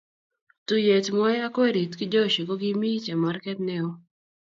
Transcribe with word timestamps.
tuiyet 0.65 1.07
mwai 1.15 1.37
ak 1.47 1.55
werit 1.59 1.91
kijoshi 1.99 2.41
ko 2.47 2.53
kimii 2.61 3.03
chemargei 3.05 3.61
ne 3.65 3.75
oo 3.85 3.93